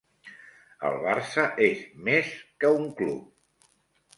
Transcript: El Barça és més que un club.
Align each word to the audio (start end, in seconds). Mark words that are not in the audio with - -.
El 0.89 0.95
Barça 1.03 1.45
és 1.65 1.83
més 2.09 2.33
que 2.65 2.73
un 2.81 2.91
club. 3.03 3.69